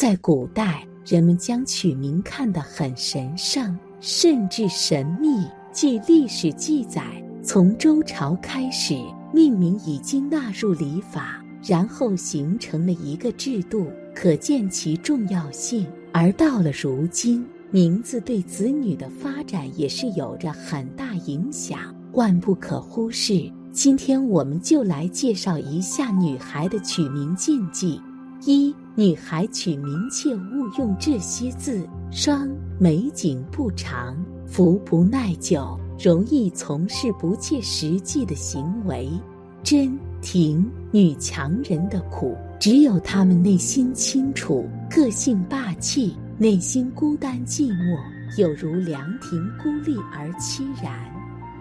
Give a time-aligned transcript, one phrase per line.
[0.00, 5.46] 在古代，人们将取名看得很神圣，甚至神秘。
[5.74, 7.04] 据历史记载，
[7.42, 8.94] 从周朝开始，
[9.30, 15.86] 命名已经纳入礼法，然后形成了一个制度，可见其重要性。
[16.14, 21.78] 而到了如今，名字对子女的发展也是有着很大影响，
[22.12, 23.52] 万不可忽视。
[23.70, 28.00] 今天我们就来介绍一下女孩的取名禁忌。
[28.44, 34.16] 一、女孩取名切勿用这些字：双、美景不长。
[34.46, 39.08] 福不耐久，容易从事不切实际的行为。
[39.62, 44.66] 真婷，女强人的苦，只有她们内心清楚。
[44.90, 47.96] 个性霸气，内心孤单寂寞，
[48.38, 50.98] 有如凉亭孤立而凄然。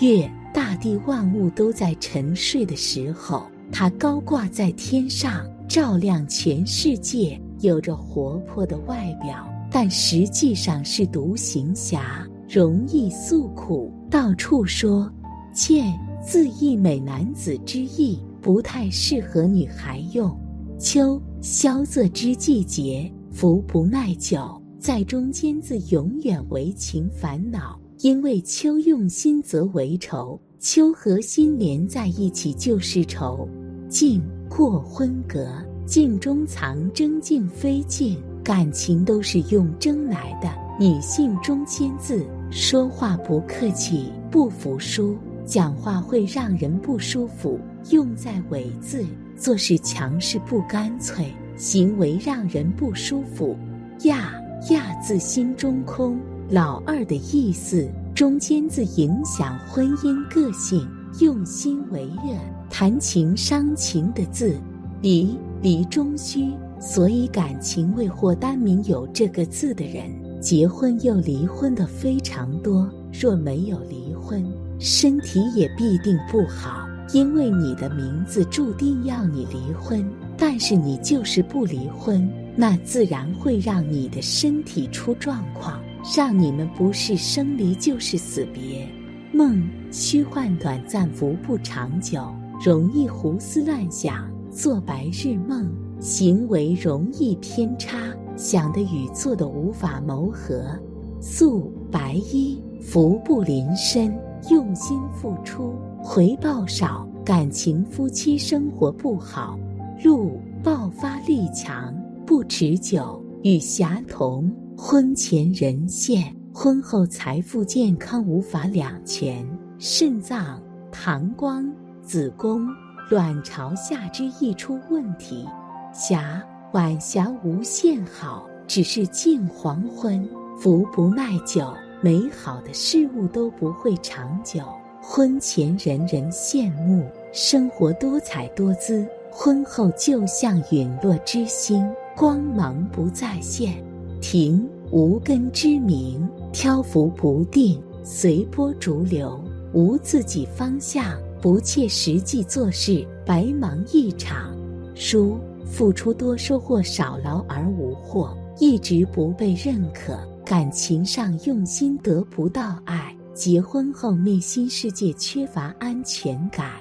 [0.00, 7.40] 月，大地万物都在沉睡的时候，它高挂在天上，照亮全世界。
[7.60, 12.26] 有着活泼的外表，但实际上是独行侠。
[12.48, 15.08] 容易诉苦，到处说，
[15.54, 20.36] 倩字意美男子之意，不太适合女孩用。
[20.76, 33.48] 秋萧瑟之季节，福不耐久，在中间字永远为情烦恼，因为秋用心则为愁，秋和心连在一起就是愁。
[33.88, 35.46] 静过昏格，
[35.86, 40.50] 镜中藏真，静非镜，感情都是用争来的。
[40.78, 42.26] 女性中间字。
[42.50, 47.60] 说话不客气，不服输，讲话会让人不舒服。
[47.90, 53.56] 用在尾字，做事强势不干脆，行为让人不舒服。
[54.02, 54.34] 亚
[54.70, 57.88] 亚字心中空，老二的意思。
[58.16, 60.84] 中间字影响婚姻个性，
[61.20, 62.34] 用心为热，
[62.80, 64.58] 谈情伤情的字。
[65.02, 66.50] 离离中虚，
[66.80, 70.10] 所以感情未获单名有这个字的人。
[70.40, 74.42] 结婚又离婚的非常多，若没有离婚，
[74.78, 80.02] 身体也必定不好，因为你的名字注定要你离婚。
[80.38, 82.26] 但是你就是不离婚，
[82.56, 85.78] 那自然会让你的身体出状况，
[86.16, 88.88] 让你们不是生离就是死别。
[89.34, 92.26] 梦虚幻短暂，福不长久，
[92.62, 95.66] 容易胡思乱想，做白日梦，
[95.98, 97.96] 行为容易偏差。
[98.36, 100.78] 想的与做的无法谋合，
[101.22, 104.14] 素白衣福不临身，
[104.50, 105.72] 用心付出
[106.02, 109.58] 回报少，感情夫妻生活不好。
[110.04, 111.94] 禄爆发力强
[112.26, 119.46] 不持久，与侠同，婚前人现，婚后财富健康无法两全。
[119.78, 120.60] 肾脏
[120.92, 121.70] 膀胱
[122.10, 122.66] 子宫
[123.08, 125.46] 卵巢下肢易出问题。
[125.94, 126.42] 霞。
[126.72, 130.28] 晚霞无限好，只是近黄昏。
[130.58, 134.60] 福不耐久，美好的事物都不会长久。
[135.00, 143.80] 婚前人人羡慕，生活多彩多姿；婚后就像陨落之星，光芒不再现。
[144.20, 149.40] 停无根之名，漂浮不定，随波逐流，
[149.72, 154.54] 无自己方向，不切实际做事，白忙一场。
[154.94, 155.38] 书。
[155.72, 166.72] 付出多收获少，劳而无获，一直不被认可，感情上用心得不到爱，结婚后内心世界缺乏安全感。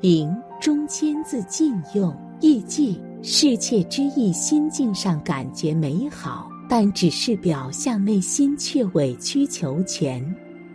[0.00, 10.24] 零中间字禁用，意记侍妾之意，心境上感觉美好，但只是表象，内心却委曲求全。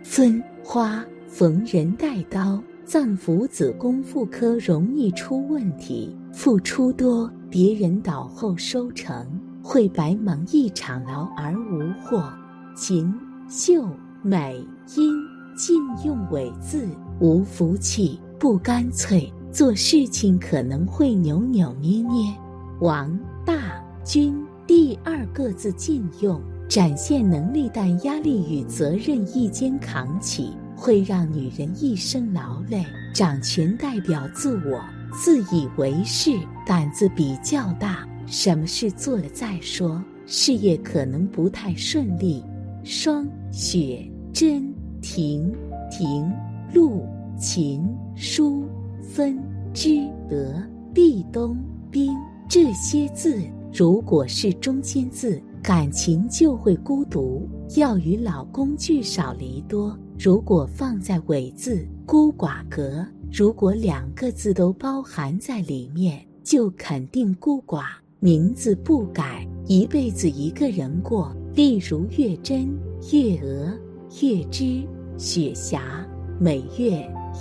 [0.04, 7.30] 分花逢人带刀，脏腑子宫妇科容易出问题，付出多。
[7.50, 9.26] 别人倒后收成，
[9.62, 12.22] 会白忙一场，劳而无获。
[12.76, 13.12] 勤
[13.48, 13.88] 秀
[14.22, 14.56] 美
[14.96, 15.14] 音
[15.56, 16.86] 禁用尾字，
[17.20, 22.34] 无福气，不干脆，做事情可能会扭扭捏捏。
[22.80, 23.16] 王
[23.46, 24.36] 大军
[24.66, 30.50] 第二个字禁用，展现能力，但压力与责任一肩扛起，
[30.84, 32.84] 会让女人一生劳累。
[33.14, 34.84] 掌权代表自我。
[35.14, 36.30] 自以为是，
[36.66, 42.44] 胆子比较大，什么事做了再说，事业可能不太顺利。
[42.82, 45.50] 霜雪真停
[45.90, 46.30] 停
[46.74, 47.06] 路
[47.38, 47.82] 秦
[48.14, 48.68] 书
[49.00, 49.38] 分
[49.72, 51.56] 之得壁冬、
[51.90, 52.12] 冰
[52.46, 53.40] 这些字，
[53.72, 63.02] 如果是中间字，感情就会孤独，要与老公聚少离多；如果放在尾字，孤寡格。
[63.32, 67.84] 如果两个字都包含在里面，就肯定孤寡。
[68.20, 71.34] 名字不改，一辈子一个人过。
[71.54, 72.68] 例如月珍、
[73.10, 73.72] 月娥、
[74.20, 76.06] 月枝、雪霞、
[76.38, 76.90] 美月、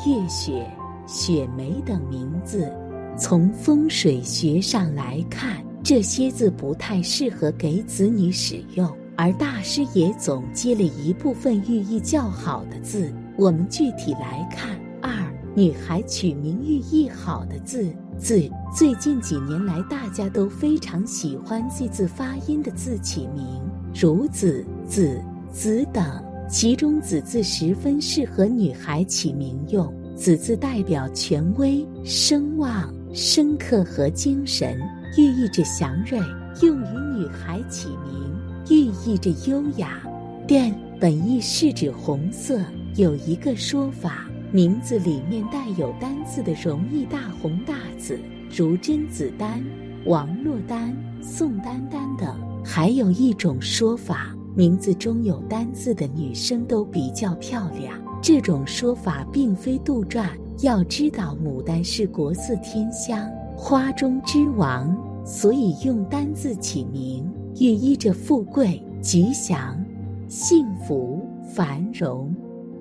[0.07, 0.65] 月雪、
[1.05, 2.71] 雪梅等名字。
[3.17, 13.13] 从风水学上来看，这些字不太适合给子女使用，而大师也总结了一部分寓意较好的字。
[13.38, 15.12] 我们具体来看：二、
[15.53, 17.94] 女孩取名寓意好的字。
[18.18, 23.45] 字最近几年来，大家都非常喜欢 “z” 字发音的字起名。
[23.94, 25.21] 如子、子、
[25.51, 29.94] 子等，其中子字十分适合女孩起名用。
[30.15, 34.80] 子字代表权威、声望、深刻和精神，
[35.15, 36.19] 寓意着祥瑞，
[36.62, 38.36] 用于女孩起名，
[38.69, 40.01] 寓意着优雅。
[40.48, 42.60] 殿本意是指红色，
[42.95, 48.19] 有一个说法，名字里面带有丹字的容易大红大紫，
[48.50, 49.63] 如甄子丹、
[50.06, 52.36] 王珞丹、宋丹丹等。
[52.66, 58.01] 还有一种说法，名字中有丹字的女生都比较漂亮。
[58.19, 60.27] 这种说法并非杜撰。
[60.62, 63.30] 要知道，牡丹是国色天香，
[63.65, 64.94] 花中之王，
[65.25, 67.25] 所以用单字起名，
[67.62, 69.81] 寓意着富贵、吉祥、
[70.27, 71.25] 幸福、
[71.56, 72.36] 繁荣。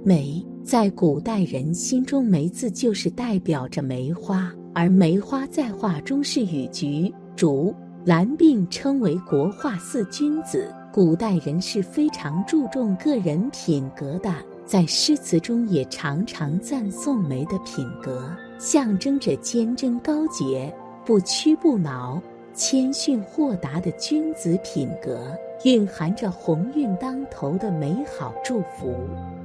[0.05, 7.73] 梅，在古代人心中，梅字就是代表着梅花，而梅花在画中是与菊、竹。
[8.05, 10.69] 兰并称为国画四君子。
[10.93, 14.35] 古代人是非常注重个人品格的，
[14.67, 18.28] 在诗词中也常常赞颂梅的品格，
[18.62, 20.73] 象征着坚贞高洁、
[21.05, 22.23] 不屈不挠、
[22.55, 28.94] 谦逊豁达的君子品格，蕴含着鸿运当头的美好祝福。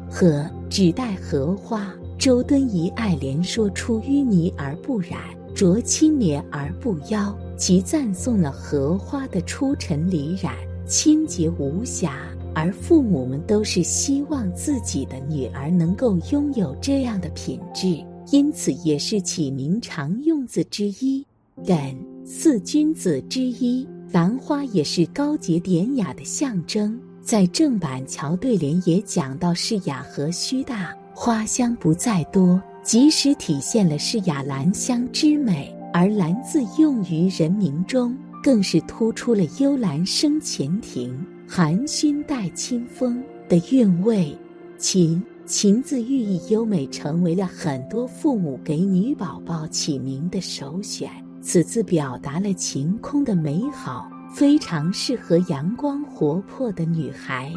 [0.07, 5.19] 和指代荷花，周敦颐爱莲说出淤泥而不染，
[5.55, 7.35] 濯清涟而不妖。
[7.57, 10.53] 其赞颂了荷花的出尘离染、
[10.85, 17.97] 清洁无瑕，而父母们都是希望自己的女儿能够拥有这样的品质，
[18.31, 21.25] 因此也是起名常用字之一。
[21.65, 21.95] 艮
[22.25, 26.99] 四君子之一，兰花也是高洁典雅的象征。
[27.21, 35.73] 在正板桥对联也讲到是雅和虚大，花香不在多，即使体现了是雅兰香之美。
[35.93, 44.37] 而“兰”字用于人名中，更是突出了幽兰生前庭，含熏带清风的韵味。
[44.77, 51.09] 琴琴字寓意优美，成为了很多父母给女宝宝起名的首选。
[51.41, 57.49] 此字表达了晴空的美好，非常适合阳光活泼的女孩。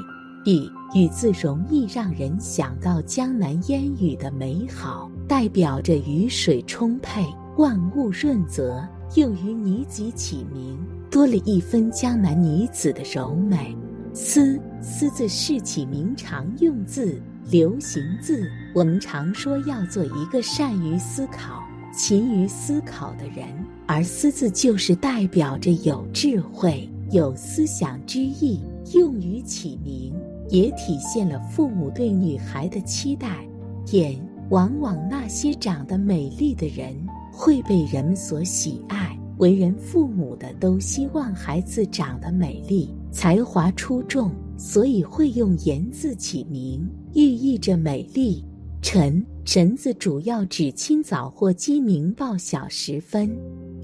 [0.45, 7.27] 雨雨字容易让人想到江南烟雨的美好，代表着雨水充沛。
[7.57, 10.79] 万物润泽，用于女子起名，
[11.11, 13.77] 多了一分江南女子的柔美。
[14.15, 17.21] 思思字是起名常用字、
[17.51, 18.51] 流行字。
[18.75, 21.63] 我们常说要做一个善于思考、
[21.93, 23.47] 勤于思考的人，
[23.87, 28.61] 而思字就是代表着有智慧、有思想之意。
[28.95, 30.13] 用于起名，
[30.49, 33.45] 也体现了父母对女孩的期待。
[33.93, 36.95] 眼往往那些长得美丽的人。
[37.33, 48.45] 会被人们所喜爱，为人父母的都希望孩子长得美丽、才华出众，所以会用“颜”字起名，寓意着美丽。
[48.83, 53.31] 晨晨字主要指清早或鸡鸣报晓时分。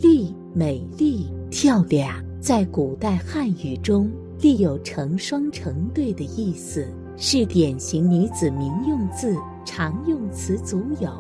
[0.00, 11.10] 丽美丽、漂亮，在古代汉语中，丽有成双成对的意思，是典型女子名用字，常用词组有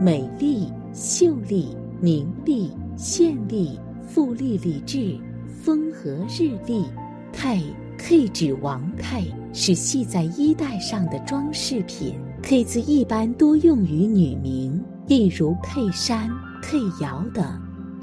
[0.00, 1.68] 美丽、秀丽。
[2.00, 5.16] 明丽、绚丽、富丽丽质、
[5.62, 6.84] 风和日丽，
[7.32, 7.62] 太
[7.96, 9.22] k 指王太，
[9.54, 12.18] 是系在衣带上的装饰品。
[12.42, 16.28] 佩字一般多用于女名，例如佩珊、
[16.60, 17.42] 佩瑶等。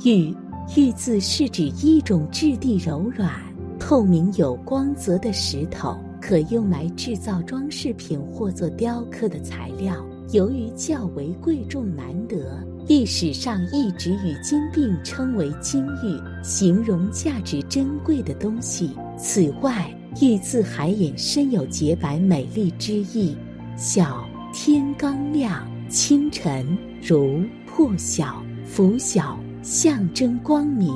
[0.03, 0.35] 玉
[0.75, 3.29] 玉字是指一种质地柔软、
[3.77, 9.95] 透明有光泽的石头，可用来制造装饰品或做雕刻的材料。
[10.31, 12.65] 由于较为贵重难得。
[12.87, 18.89] 历史上一直与金并称为金玉，形容价值珍贵的东西。
[19.17, 23.35] 此外，玉字海引深有洁白美丽之意。
[23.77, 30.93] 晓天刚亮，清晨如破晓、拂晓，象征光明、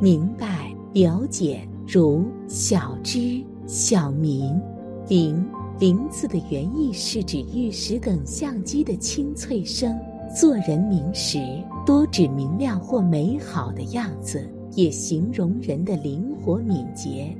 [0.00, 4.60] 明白、了解，如晓之、晓明。
[5.08, 5.46] 灵
[5.78, 9.96] 灵字的原意是指玉石等相机的清脆声。
[10.36, 11.38] 做人名时，
[11.86, 17.34] 多指明亮或美好的样子，也形容人的灵活敏捷。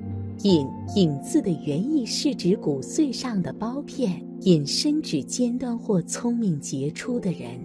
[0.47, 7.59] 隐隐字的原意是指骨髓上的包片，引申指尖端或聪明杰出的人。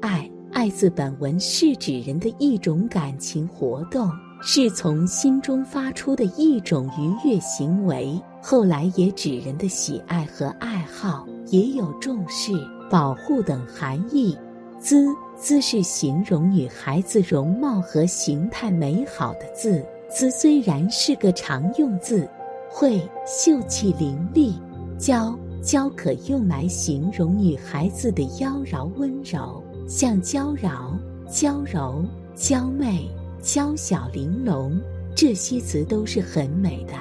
[0.00, 4.08] 爱爱字本文是指人的一种感情活动，
[4.40, 8.16] 是从心中发出的一种愉悦行为。
[8.40, 12.52] 后来也指人的喜爱和爱好，也有重视、
[12.88, 14.38] 保护等含义。
[14.78, 19.84] 姿姿是形容女孩子容貌和形态美好的字。
[20.08, 22.28] 姿虽然是个常用字，
[22.70, 24.54] 会秀气伶俐，
[24.98, 30.98] 娇娇可用来形容女孩子的妖娆温柔，像娇娆、
[31.30, 32.02] 娇柔、
[32.34, 33.06] 娇媚、
[33.42, 34.80] 娇小玲珑，
[35.14, 36.94] 这些词都是很美的。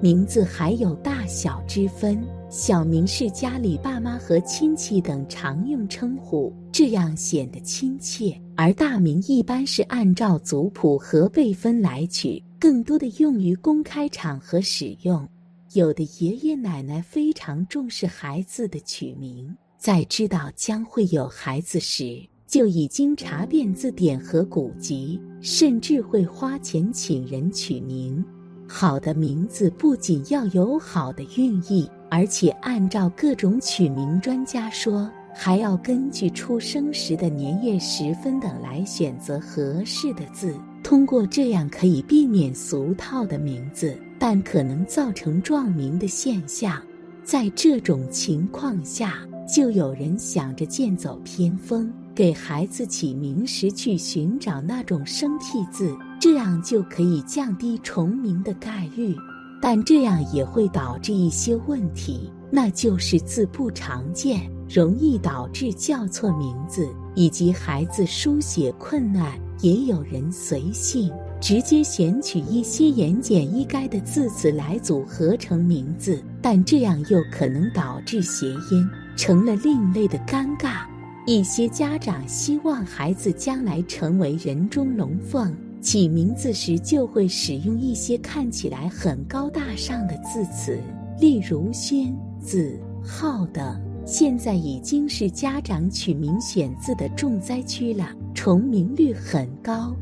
[0.00, 2.20] 名字还有大小之分。
[2.50, 15.28] 小名是家里爸妈和亲戚等常用称呼，这样显得亲切；而大名一般是按照族谱和辈分来取，更多的用于公开场合使用。
[15.74, 28.24] 有的爷爷奶奶非常重视孩子的取名，在知道将会有孩子时，就已经查遍字典和古籍，甚至会花钱请人取名。
[28.66, 31.88] 好的名字不仅要有好的寓意。
[32.10, 40.58] 而且按照各种取名专家说，还要根据出生时的年月时分等来选择合适的字。
[40.88, 46.82] 通过这样可以避免俗套的名字，但可能造成撞名的现象。
[47.22, 59.14] 在这种情况下，就有人想着剑走偏锋，给孩子起名时去寻找那种生僻字，这样就可以降低重名的概率。
[59.60, 69.38] 但这样也会导致一些问题，那就是字不常见，容易导致叫错名字，以及孩子书写困难。
[69.60, 71.10] 也有人随性
[71.40, 80.82] 直接选取一些言简意赅的字词来组合成名字，但这样又可能导致谐音，成了另类的尴尬。
[81.26, 85.52] 一些家长希望孩子将来成为人中龙凤。
[85.80, 90.78] 起名字时就会使用一些看起来很高大上的字词，
[91.20, 93.87] 例如轩、子、浩等。
[94.10, 99.94] 现在已经是家长取名选字的重灾区了，重名率很高。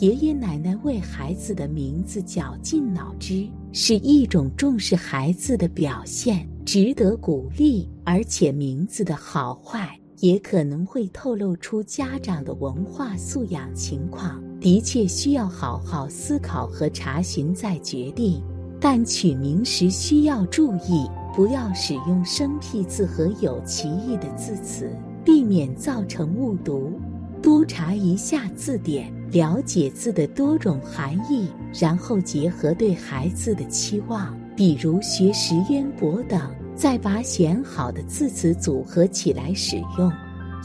[0.00, 7.88] 爷爷奶奶为孩子的名字绞尽脑汁，是一种重视孩子的表现，值得鼓励。
[8.04, 14.44] 而且名字的好坏也可能会透露出家长的文化素养情况。
[14.60, 18.42] 的确需要好好思考和查询再决定，
[18.78, 24.88] 但取名时需要注意，不要使用生僻字和有歧义的字词，
[25.24, 26.92] 避免造成误读。
[27.42, 31.48] 多查一下字典，了解字的多种含义，
[31.78, 36.40] 然后结合对孩子的期望，比如学识渊博等，
[36.76, 40.10] 再把选好的字词组合起来使用。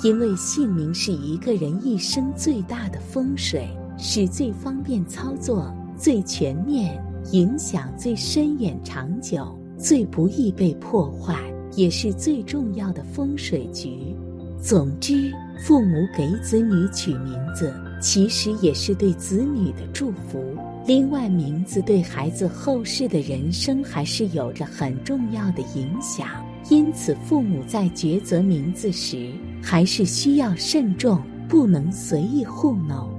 [0.03, 3.67] 因为姓名是一个人一生最大的风水。
[4.01, 6.97] 是最方便操作、最全面、
[7.33, 11.35] 影响最深远、长久、最不易被破坏，
[11.75, 14.13] 也是最重要的风水局。
[14.61, 15.31] 总之，
[15.65, 20.43] 父母给子女取名字，其实也是对子女的祝福。
[20.85, 26.27] 另外，名字对孩子后世的人生还是有着很重要的影响。
[26.69, 29.31] 因此，父母在抉择名字时，
[29.61, 33.09] 还是需要慎重，不能随意糊弄。